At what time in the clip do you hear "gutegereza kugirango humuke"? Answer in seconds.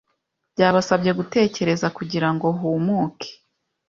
1.19-3.29